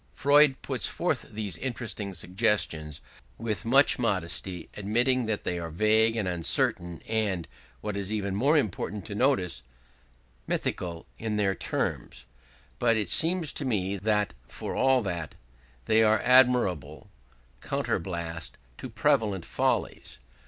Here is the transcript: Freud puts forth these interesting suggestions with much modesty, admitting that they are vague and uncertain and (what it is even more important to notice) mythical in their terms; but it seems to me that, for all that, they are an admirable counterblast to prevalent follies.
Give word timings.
Freud 0.15 0.59
puts 0.63 0.87
forth 0.87 1.29
these 1.31 1.57
interesting 1.57 2.11
suggestions 2.15 3.01
with 3.37 3.65
much 3.65 3.99
modesty, 3.99 4.67
admitting 4.75 5.27
that 5.27 5.43
they 5.43 5.59
are 5.59 5.69
vague 5.69 6.15
and 6.15 6.27
uncertain 6.27 7.03
and 7.07 7.47
(what 7.81 7.95
it 7.95 7.99
is 7.99 8.11
even 8.11 8.33
more 8.33 8.57
important 8.57 9.05
to 9.05 9.13
notice) 9.13 9.61
mythical 10.47 11.05
in 11.19 11.37
their 11.37 11.53
terms; 11.53 12.25
but 12.79 12.97
it 12.97 13.09
seems 13.11 13.53
to 13.53 13.63
me 13.63 13.95
that, 13.95 14.33
for 14.47 14.73
all 14.75 15.03
that, 15.03 15.35
they 15.85 16.01
are 16.01 16.17
an 16.17 16.25
admirable 16.25 17.11
counterblast 17.61 18.53
to 18.79 18.89
prevalent 18.89 19.45
follies. 19.45 20.17